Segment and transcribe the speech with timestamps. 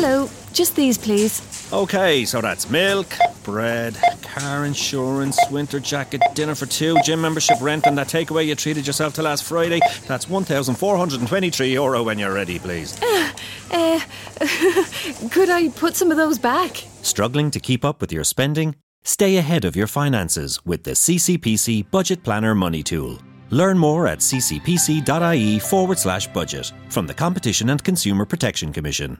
[0.00, 1.42] Hello, just these, please.
[1.72, 3.08] Okay, so that's milk,
[3.42, 8.54] bread, car insurance, winter jacket, dinner for two, gym membership, rent, and that takeaway you
[8.54, 9.80] treated yourself to last Friday.
[10.06, 12.96] That's 1,423 euro when you're ready, please.
[13.02, 14.00] Uh,
[15.32, 16.76] could I put some of those back?
[17.02, 18.76] Struggling to keep up with your spending?
[19.02, 23.18] Stay ahead of your finances with the CCPC Budget Planner Money Tool.
[23.50, 29.18] Learn more at ccpc.ie forward slash budget from the Competition and Consumer Protection Commission.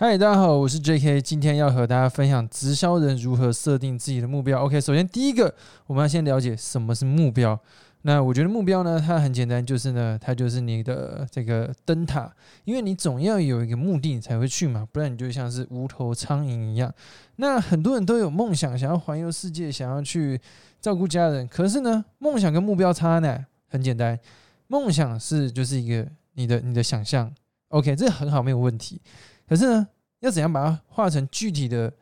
[0.00, 4.62] 嗨，大家好，我是 J.K.，今天要和大家分享直销人如何设定自己的目标。
[4.62, 5.52] OK，首先第一个，
[5.88, 7.58] 我们要先了解什么是目标。
[8.02, 12.32] 那我觉得目标呢，它很简单，就是呢，它就是你的这个灯塔，
[12.64, 16.94] 因为你总要有一个目的你才会去嘛，不然你就像是无头苍蝇一样。
[17.34, 20.40] 那很多人都有梦想，想要环游世界，想要去
[20.80, 24.16] 照顾家人，可是呢，梦想跟目标差呢，很简单，
[24.68, 27.34] 梦想是就是一个你的你的想象
[27.70, 29.00] ，OK，这很好，没有问题。
[29.48, 29.88] 可是呢，
[30.20, 31.92] 要怎样把它化成具体的，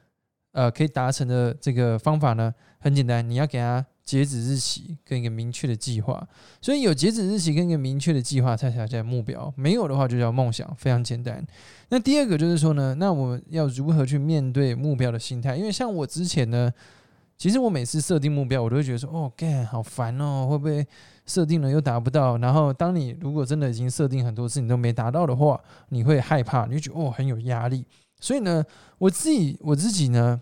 [0.53, 2.53] 呃，可以达成的这个方法呢？
[2.79, 6.27] 很简单，你要给它截止日期跟一个明确的计划。
[6.61, 9.53] 所以有截止日期跟一个明确的计划，才才叫目标。
[9.57, 10.73] 没有的话，就叫梦想。
[10.77, 11.45] 非常简单。
[11.89, 15.57] 那第二个就是说呢，那我们要如何去面对目标的心态？
[15.57, 16.73] 因为像我之前呢，
[17.37, 20.87] 其实我每次设定目标，我都会觉得说，哦，干，好烦哦，会不会？
[21.27, 27.85] 设定了又达不到，然后当你如果真的已经设定很多次你都没达到的话，你会害怕，你就觉得哦很有压力。
[28.21, 28.65] 所以呢，
[28.97, 30.41] 我自己我自己呢，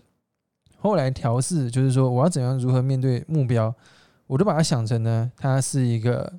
[0.77, 3.73] 后来调试就是说我要怎样如何面对目标，
[4.27, 6.31] 我都把它想成呢，它是一个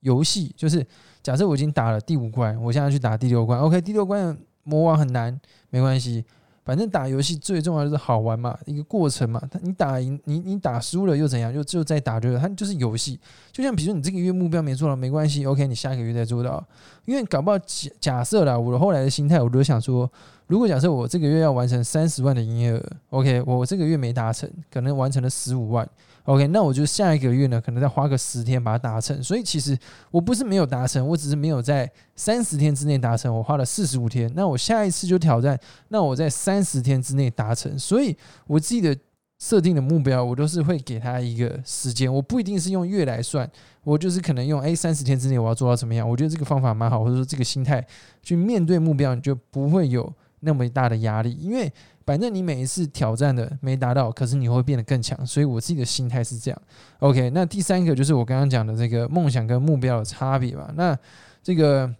[0.00, 0.86] 游戏，就是
[1.22, 5.40] 假设我已经打了第五关，我现在去打第六关，OK，第六关魔王很难，
[5.70, 6.22] 没关系。
[6.64, 9.42] 反正打游戏最重要就是好玩嘛，一个过程嘛。
[9.50, 11.52] 他你打赢你你打输了又怎样？
[11.52, 13.20] 就就再打就是它就是游戏。
[13.52, 16.64] 就像比如说你这个月目标没做到没关系，OK，你下个月再做到。
[17.04, 20.10] 因为搞不好假假设啦，我后来的心态我都想说，
[20.46, 25.86] 如果假设我这个月要完成三十万的营业额，OK，我这个月没达成，可能完成了十五万。
[26.24, 29.22] OK，那我就下一个月呢，可能再花个十天把它达成。
[29.22, 29.78] 所以其实
[30.10, 33.34] 我不是没有达成，我只是没有在三十天之内达成。
[33.36, 35.58] 我花了四十五天，那我下一次就挑战，
[35.88, 37.78] 那我在三十天之内达成。
[37.78, 38.96] 所以我自己的
[39.38, 43.46] 设定的目标，我都是会给他一个时间，我不一定是用月来算，
[43.82, 46.08] 我就是可能用哎三十天之内我要做到怎么样。
[46.08, 47.86] 我觉得这个方法蛮好，或者说这个心态
[48.22, 51.70] 去面对目标，你就不会有那么大的压力，因为。
[52.04, 56.62] 反正你每一次挑战的没达到，可是你会变得更强，所以我自己的心态是这样。
[56.98, 60.70] OK，那第三个就是我刚刚讲的这个梦想跟目标的差别吧。
[60.76, 60.96] 那
[61.42, 61.92] 这个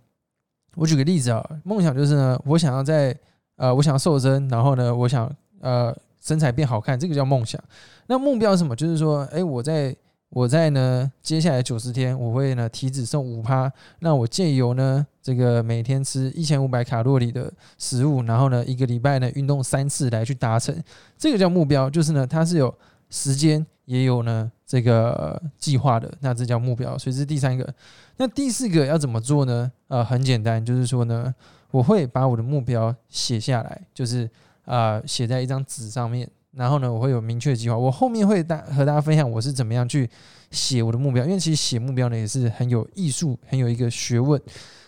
[0.76, 3.16] 我举个例子啊，梦想就是呢，我想要在
[3.56, 7.62] 呃，我想要瘦身，然后呢，我想呃身材变好看，这个叫梦想。
[8.06, 8.76] 那目标是什么？
[8.76, 9.94] 就是说，哎，我在。
[10.30, 13.72] 我在呢，接下来九十天，我会呢体脂瘦五趴。
[14.00, 20.76] 那我借由呢，这个每天吃一千五百卡路里的食物，然后呢，一个礼拜呢运动三次来去达成，
[21.16, 22.74] 这个叫目标，就是呢它是有
[23.10, 26.98] 时间也有呢这个计划的，那这叫目标。
[26.98, 27.72] 所以是第三个。
[28.16, 29.70] 那第四个要怎么做呢？
[29.86, 31.32] 呃，很简单，就是说呢，
[31.70, 34.28] 我会把我的目标写下来，就是
[34.64, 36.28] 啊写在一张纸上面。
[36.56, 37.76] 然后呢，我会有明确的计划。
[37.76, 40.08] 我后面会大和大家分享我是怎么样去
[40.50, 44.40] 写我的目标，因为其实写目标呢也是很有艺术、很有一个学问。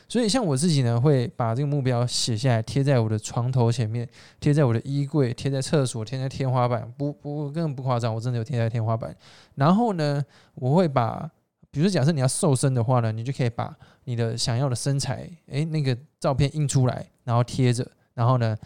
[0.08, 6.88] 所以像我自己呢，会把这个目标写下来，贴在我的床头前面，贴在我的衣柜，贴在厕所，贴在天花板。
[6.96, 9.12] 不不，根本不夸张，我真的有贴在天花板。
[9.56, 11.28] 然后呢，我会把，
[11.72, 17.84] 比如说假设你要瘦身的话呢，你就可以把你的想要的身材，诶，那个照片印出来，然后贴着，
[18.14, 18.56] 然后呢。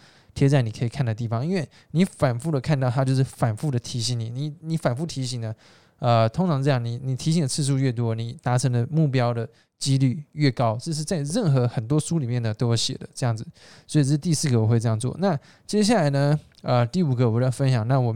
[0.41, 4.27] 贴在你可以看的地方，因为你反复的看到它，就是反复的提醒你。
[4.27, 5.53] 你你反复提醒呢，
[5.99, 9.47] 呃，通常这样，你你提醒的次数越多，你达成的目标的
[9.77, 10.75] 几率越高。
[10.81, 13.45] 这是在任何很多书里面呢都有写的这样子。
[13.85, 15.15] 所以这是第四个我会这样做。
[15.19, 17.87] 那接下来呢，呃，第五个我要分享。
[17.87, 18.15] 那我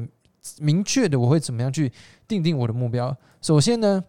[0.57, 1.91] 明确的我会怎么样去
[2.27, 3.15] 定定我的目标？
[3.39, 4.03] 首先呢，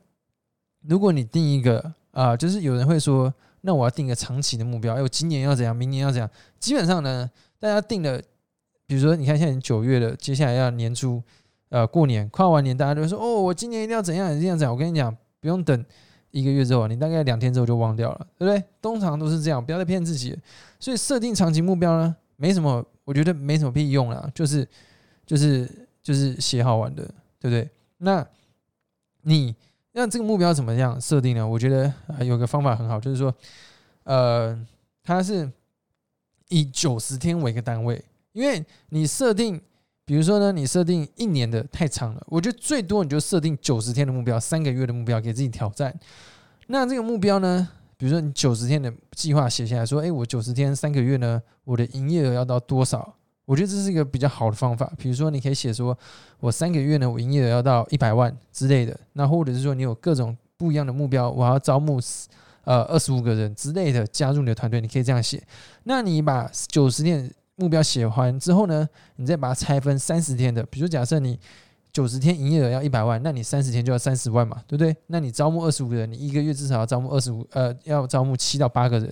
[0.88, 6.30] 如果你定一个啊，就是有人会说，那我要定个长期的目标，哎，我今年要怎样，明年要怎样？
[6.58, 7.30] 基本上呢。
[7.66, 8.22] 大家定了，
[8.86, 11.20] 比如说，你看现在九月了，接下来要年初，
[11.68, 14.72] 呃，过年跨完年，大家都说哦，我今年一定要怎样，一定要怎样。
[14.72, 15.84] 我跟你讲，不用等
[16.30, 18.62] 一个月之后，你大概两天之后就忘掉了，对不对？
[18.80, 20.38] 通常都是这样，不要再骗自己。
[20.78, 24.66] 所以设定长期目标呢，没什么，我觉得没什么屁用了，就是
[25.26, 25.68] 就是
[26.00, 27.02] 就是写好玩的，
[27.40, 27.68] 对不对？
[27.98, 28.24] 那
[29.22, 29.56] 你
[29.90, 31.44] 那这个目标怎么样设定呢？
[31.44, 31.92] 我觉得
[32.24, 33.34] 有个方法很好，就是说，
[34.04, 34.56] 呃，
[35.02, 35.50] 它是。
[36.48, 38.02] 以九十天为一个单位，
[38.32, 39.60] 因为你设定，
[40.04, 45.92] 比如说呢，你设定一年的太长了，我觉得最多你就设定九十天的目标，三个月的目标给自己挑战。
[46.68, 53.14] 那这个目标呢，比如说你九十天的计划写下来说，哎，我九十天三个月呢，我的营业额要到多少
[53.44, 54.92] 我觉得这是一个比较好的方法。
[54.98, 55.96] 比如说，你可以写说，
[56.40, 58.98] 我三个月呢，我营业额要到一百万之类的。
[59.12, 62.00] 那或者是说，你有各种不一样的目标，我要招募
[62.66, 65.42] 呃二十五个人之类的加入你的团队，你可以这样写。
[65.84, 68.86] 那你把九十天目标写完之后呢，
[69.16, 70.62] 你再把它拆分三十天的。
[70.64, 71.40] 比如假设你
[71.90, 74.94] 九十天营业额要一百万，那你三十天就要三十万嘛，对不对？
[75.06, 79.10] 那你招募二十五个人，你一个月至少要招募二十五，呃，要招募七到八个人。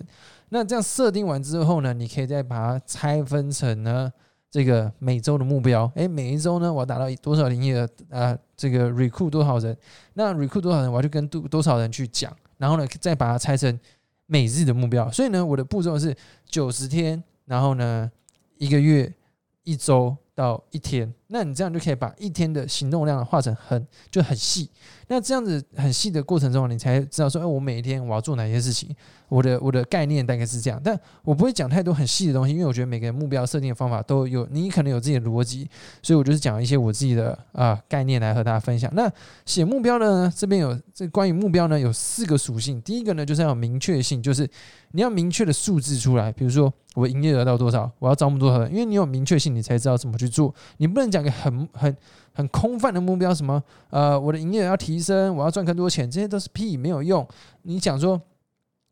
[0.51, 4.13] 那这样设定完之后呢，你可以再把它拆分成呢。
[4.51, 8.39] 这个每周的目标，诶，每一周呢，我要达到多少营业额啊？
[8.57, 9.77] 这个 recruit 多少人？
[10.13, 13.79] 那 recruit 多少人，我要去跟多多少人去讲，然后呢，再把它拆成
[14.27, 15.11] 每日的目标。
[15.11, 16.17] 所以呢，我的步骤是
[16.47, 18.11] 九十天，然后呢，
[18.59, 19.13] 一个月，
[19.63, 20.17] 一周。
[20.37, 24.71] 到一天，那你这样就可以把一天的行动量画成很就很细。
[25.09, 28.95] 那这样子很细的过程中，你才知道说，哎，我每一天我要做哪些事情。
[29.29, 35.69] 我的我的概念大概是这样，但我不会讲太多很细的东西，因为我觉得每个人目标设定的方法都有，你可能有自己的逻辑，
[36.03, 38.89] 所以我就是讲一些我自己的啊概念来和大家分享。
[38.95, 39.11] 那
[39.45, 44.49] 写目标呢，这边有这关于目标呢有四个属性，第一个呢就是要有明确性，就是
[44.93, 50.55] 你要明确的数字出来，比如说我营业额到多少，我要招募多少人，因为你有明确性，你才知道怎么去做。
[50.77, 51.97] 你不能讲很很
[52.33, 57.27] 很空泛的目标，什么呃我的营业额要提升，我要赚更多钱，这些都是屁，没有用。
[57.63, 58.21] 你讲说。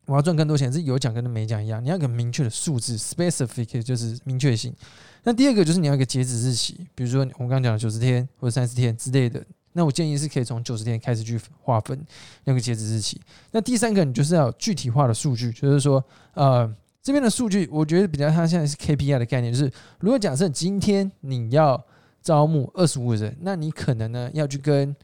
[0.05, 4.75] 我要赚更多钱，是有奖跟没奖一样，你要个明确的数字，specific 就是明确性。
[5.23, 9.41] 那第二个就是你要一个截止日期，比如说我刚刚讲的九十天或者三十天之类的。
[9.71, 11.97] 那我建议是可以从九十天开始去划分
[12.43, 13.17] 那个截止日期。
[13.51, 16.03] 那第三个你就是要具体化的数据，就是说
[16.33, 16.69] 呃
[17.01, 21.81] 这边的数据，我觉得比较它现在是 KPI 的概念，就是如果假设今天你要
[22.23, 24.95] 招募二十五个人，那你可能呢要去跟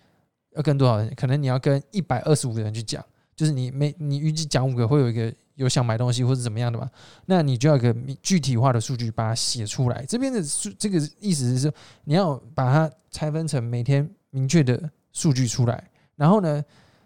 [0.55, 1.13] 要跟多少人？
[1.15, 3.03] 可能你要跟一百二十五个人去讲。
[3.35, 6.89] 就是你每你预计讲五个会有一个有想买东西或者怎么样的嘛？
[7.25, 10.03] 那你就要一个具体化的数据把它写出来。
[10.05, 11.73] 这边的数这个意思是说，
[12.03, 15.81] 你要把它拆分成每天明确的数据出来。
[16.17, 16.61] 然后呢，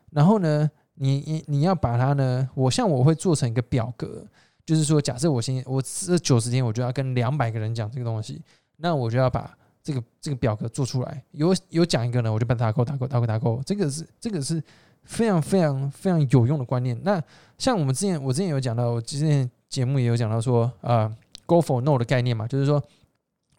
[0.09, 4.25] 然后呢，你你你要把它呢，我像我会做成一个表格，
[4.65, 8.41] 就是说，假设我先我这九十天我就要跟两百个人讲这个东西，
[8.77, 11.23] 那我就要把这个这个表格做出来。
[11.31, 13.61] 有有讲一个呢，我就把它打勾打勾打勾打勾。
[13.65, 14.63] 这个是这个是。
[15.05, 16.97] 非常非常非常有用的观念。
[17.03, 17.21] 那
[17.57, 21.13] 像我们之前，我之前有讲到，我之前节目也有讲到说，呃
[21.45, 22.81] ，go for no 的概念嘛，就是说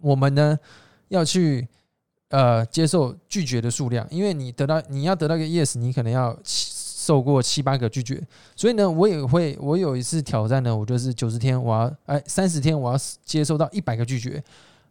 [0.00, 0.58] 我们呢
[1.08, 1.68] 要去
[2.30, 8.26] 呃接受拒绝的数量，因为你得到你要得到一个 yes，你可能要受过七八个拒绝。
[8.56, 14.42] 所以呢，我也会，我有一次挑战呢，我就是九十天，我要哎三十天，我要接受到一百个拒绝，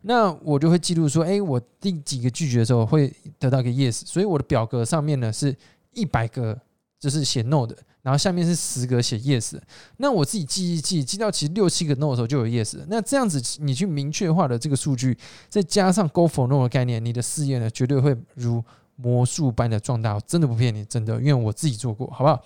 [0.03, 4.03] 那我就会记录说，哎，我第几个拒绝的时候会得到一个 yes。
[4.05, 5.53] 所以我的表格上面呢是。
[5.95, 6.59] 一百个
[6.99, 9.59] 就是写 no 的，然后下面是十个写 yes。
[9.97, 12.83] 那我自己记一记，记到其实六七个 no 的时候就有 yes。
[12.87, 15.15] 那这样子你去明确化的这个数据，
[15.49, 18.63] 再加上 go for no 的概念，你的事业呢绝对会如
[18.95, 20.19] 魔术般的壮大。
[20.21, 22.43] 真的不骗你，真的，因为我自己做过，好不好？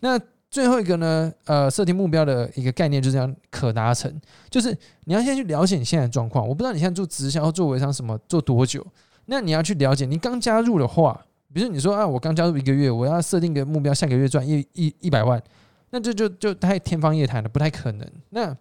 [0.00, 0.20] 那
[0.52, 4.20] 最后一个呢，呃，设定目标的一个概念就是这样可达成，
[4.50, 4.70] 就是
[5.04, 6.46] 你要先去了解你现在的状况。
[6.46, 8.86] 我不知道你现在做直销、做微商什么做多久，
[9.24, 11.20] 那你要去了解，你刚加入的话。
[11.54, 15.42] 比如你说啊，我刚加入一个月，我要设定个目标，下个月赚一一一百万，
[15.90, 18.06] 那这就就太天方夜谭了，不太可能。
[18.30, 18.56] 那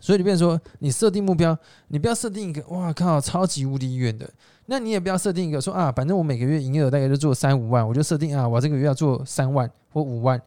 [0.00, 1.56] 所以你变说，你设定目标，
[1.88, 4.28] 你不要设定一个哇靠超级无敌远的，
[4.66, 10.40] 那你也不要设定一个说啊，反正我每个月营业额大概就做三五万，我就设定啊，我这个月要做三万或五万。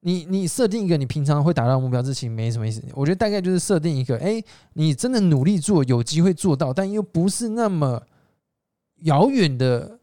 [0.00, 2.82] 你你设定一个你平常会达到目标，这其实没什么意思。
[2.94, 4.42] 我觉得大概就是设定一个，哎，
[4.74, 8.02] 你真的努力做，有机会做到，但又不是那么
[9.02, 9.98] 遥远的。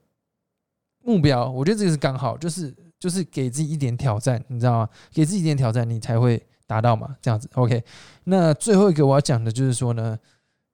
[1.07, 4.89] 目标，我觉得这个是刚好，就是就是给自己一点挑战，你知道吗？
[5.11, 7.15] 给自己一点挑战，你才会达到嘛。
[7.21, 7.83] 这样子，OK。
[8.23, 10.17] 那最后一个我要讲的就是说呢，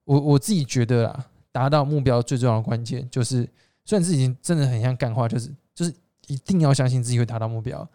[0.04, 3.46] 我我自己觉得啊，达到目标最重要的关键就是，
[3.84, 5.94] 虽然自己真的很像干话，就是就是
[6.28, 7.86] 一定要相信自己会达到目标，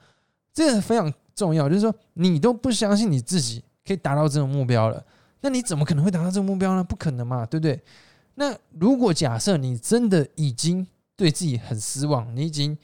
[0.65, 1.69] 这个非常重要。
[1.69, 5.05] 就是说，你都不相信你自己可以达到这种目标了，
[5.41, 6.83] 那你怎么可能会达到这个目标呢？
[6.83, 7.79] 不可能嘛，对不对？
[8.33, 12.75] 那如果假设你真的已经对自己很失望，你已经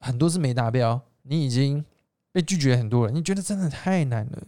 [0.00, 1.84] 很多次没达标，你已经
[2.32, 4.42] 被拒绝很多了，你觉得真的太难了，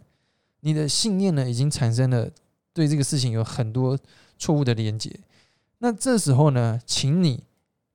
[0.61, 2.28] 你的信念呢已经产生了
[2.72, 3.96] 对这个事情有很多
[4.37, 5.16] 错误的连接。
[5.78, 7.44] 那这时候呢，请你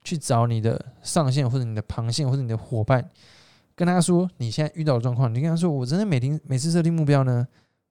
[0.04, 3.10] 去找你的上线或者你的旁线或者你的伙伴，
[3.78, 7.48] 跟他说你现在遇到的状况，你跟他说，我真的每天每次设定目标呢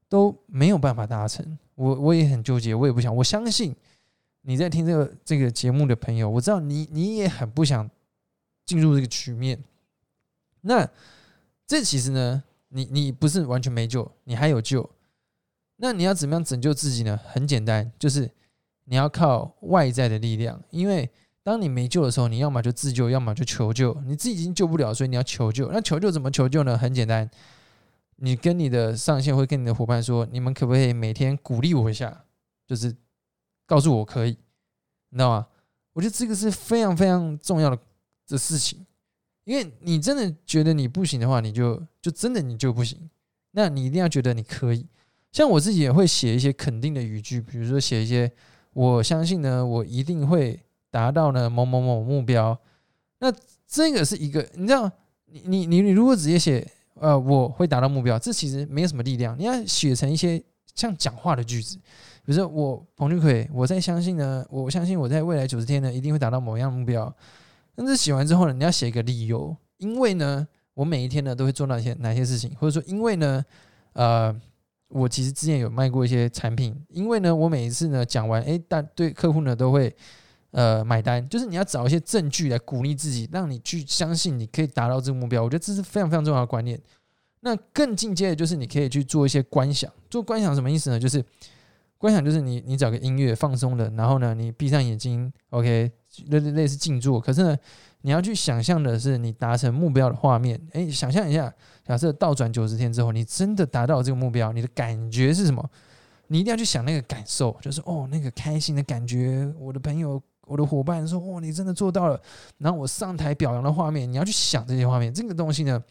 [0.08, 3.74] 都没有办法达成，我我也很纠结，我也不想，我相信。
[4.48, 7.88] 你在听这个这个节目的朋友，我知道你你也很不想
[8.64, 9.62] 进入这个局面。
[10.60, 10.88] 那
[11.66, 14.88] 这其实呢，你你不是完全没救，你还有救。
[15.76, 17.18] 那你要怎么样拯救自己呢？
[17.26, 18.30] 很简单，就是
[18.84, 20.60] 你要靠外在的力量。
[20.70, 21.08] 因为
[21.46, 23.96] 当你没救的时候，你要么就自救，要么就求救。
[24.04, 25.70] 你自己已经救不了，所以你要求救。
[25.70, 26.76] 那求救怎么求救呢？
[26.76, 27.30] 很简单，
[28.16, 32.24] 你跟你的上线会跟你的伙伴说，你们可不可以每天鼓励我一下？
[32.66, 32.92] 就是
[33.64, 34.30] 告诉我可以，
[35.10, 35.46] 你知道吗？
[35.92, 37.78] 我觉得这个是非常非常重要的
[38.26, 38.84] 的事情。
[39.44, 43.08] 因为你真的觉得你不行的话，你就就真的你就不行。
[43.52, 44.84] 那你一定要觉得你可以。
[45.30, 48.28] 像我自己也会写一些肯定的语句，比如说写一些
[48.72, 50.60] 我相信呢，我一定会
[50.96, 52.58] 达到呢某某某目标。
[53.18, 53.30] 那
[53.66, 54.90] 这个是一个，你知道，
[55.26, 59.38] 你你你如果直接写呃我会达到目标，这其实没有什么力量。
[59.38, 60.42] 你要写成一些
[60.74, 61.76] 像讲话的句子，
[62.24, 67.14] 比如说我彭俊奎，我在相信呢，我相信我在未来九十天呢一定会达到某样目标。
[67.74, 73.44] 但是写完之后呢，你要写一个理由，因为呢，我每一天呢都会做哪些哪些事情，或者说因为呢，
[73.92, 74.34] 呃，
[74.88, 79.94] 我其实之前有卖过一些产品，因为呢，我每一次呢讲完，哎，但对客户呢都会
[80.56, 85.44] 呃买单，就是你要找一些证据来鼓励自己，让你去相信你可以达到这个目标。
[85.44, 86.80] 我觉得这是非常非常重要的观念。
[87.40, 90.98] 那更进阶的就是你可以去做一些观想，做观想什么意思呢？
[90.98, 91.22] 就是
[91.98, 95.92] 观想就是你你找个音乐放松的，然后呢你闭上眼睛，OK。
[96.28, 97.54] 类类似静坐，可是呢，
[98.00, 100.58] 你要去想象的是你达成目标的画面。
[100.72, 101.52] 诶，想象一下，
[101.84, 105.62] 假设倒转九十天之后，你真的达到这个目标，你的感觉是什么？
[106.28, 109.46] 你一定要去想那个感受，就是哦，那个开心的感觉。
[109.58, 112.18] 我的朋友、我的伙伴说：“哦，你真的做到了。”
[112.56, 115.12] 然后我上台表扬的画面，你要去想这些画面。
[115.12, 115.82] 这个东西呢，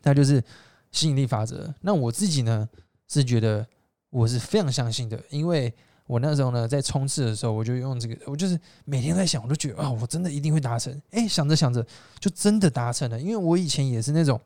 [0.00, 0.40] 它就是
[0.92, 1.74] 吸引力法则。
[1.80, 2.68] 那我自己呢，
[3.08, 3.66] 是觉得
[4.10, 5.74] 我是非常相信的，因为。
[6.06, 10.92] 我那时候呢，在冲刺的时候，我就用这个，我就是每天在想，我都觉得啊，我真的一定会达成。
[11.12, 11.86] 哎，想着想着，
[12.18, 13.20] 就真的达成了。
[13.20, 14.40] 因为我以前也是那种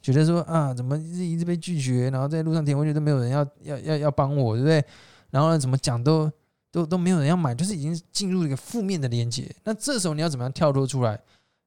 [0.00, 4.82] 觉得说啊，怎么一直被拒绝，然后在路上填问卷都没有人要要要要帮我，对不对？
[5.28, 6.32] 然后呢，怎么讲都
[6.76, 9.50] 都都没有人要买，就是已经进入一个负面的连接。
[9.64, 11.18] 那这时候你要怎么样跳脱出来？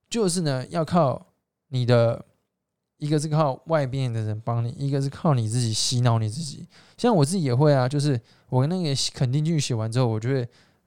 [0.08, 1.26] 就是呢，要靠
[1.70, 2.24] 你的。
[3.02, 6.68] 一个是靠外边的人帮你，一个是靠你自己洗脑你自己。
[6.98, 10.46] 像我自己也会啊，就是我那个肯定句写完之后，我就会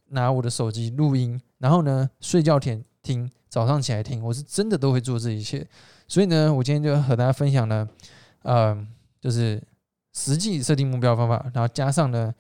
[0.09, 5.67] 拿我的手机录音，然后呢睡觉前听，早上起来听，我是真的都会做这一切。
[6.07, 7.88] 所以呢，我今天就和大家分享了，
[8.43, 8.87] 呃，
[9.19, 9.62] 就是
[10.12, 12.35] 实际设定目标方法，然后加上呢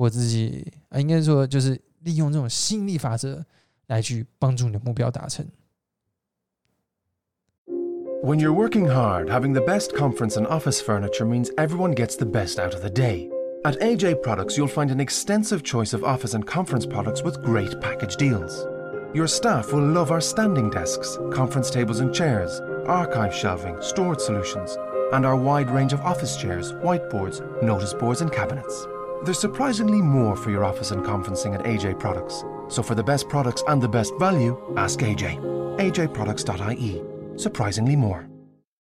[0.00, 3.44] 我自己啊，应该说就是利用这种吸引力法则
[3.86, 5.46] 来去帮助你的目标达成。
[8.22, 12.58] When you're working hard, having the best conference and office furniture means everyone gets the best
[12.58, 13.30] out of the day.
[13.62, 17.80] At AJ Products, you'll find an extensive choice of office and conference products with great
[17.80, 18.66] package deals.
[19.14, 24.76] Your staff will love our standing desks, conference tables and chairs, archive shelving, storage solutions,
[25.12, 28.86] and our wide range of office chairs, whiteboards, notice boards, and cabinets.
[29.23, 32.43] There's surprisingly more for your office and conferencing at AJ Products.
[32.69, 35.39] So for the best products and the best value, ask AJ.
[35.77, 37.11] AJProducts.ie
[37.41, 38.30] surprisingly more.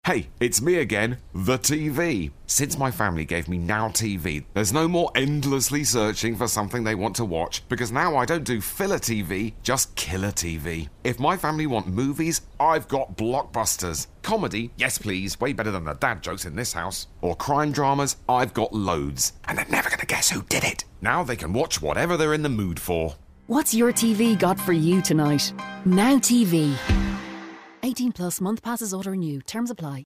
[0.07, 2.31] Hey, it's me again, the TV.
[2.45, 6.95] Since my family gave me Now TV, there's no more endlessly searching for something they
[6.95, 10.87] want to watch because now I don't do filler TV, just killer TV.
[11.03, 14.07] If my family want movies, I've got blockbusters.
[14.21, 17.07] Comedy, yes please, way better than the dad jokes in this house.
[17.19, 19.33] Or crime dramas, I've got loads.
[19.43, 20.85] And they're never gonna guess who did it.
[21.01, 23.15] Now they can watch whatever they're in the mood for.
[23.47, 25.51] What's your TV got for you tonight?
[25.83, 26.77] Now TV.
[27.83, 29.41] 18 plus month passes auto renew.
[29.41, 29.95] Terms apply.